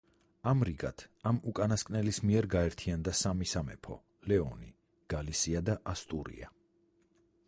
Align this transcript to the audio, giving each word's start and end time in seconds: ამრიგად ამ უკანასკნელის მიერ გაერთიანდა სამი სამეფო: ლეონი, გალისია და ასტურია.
ამრიგად 0.51 1.01
ამ 1.31 1.39
უკანასკნელის 1.51 2.19
მიერ 2.29 2.47
გაერთიანდა 2.55 3.13
სამი 3.19 3.49
სამეფო: 3.51 3.97
ლეონი, 4.31 4.71
გალისია 5.15 5.63
და 5.69 5.77
ასტურია. 5.95 6.51